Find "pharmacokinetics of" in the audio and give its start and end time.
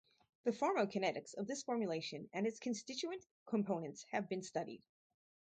0.51-1.45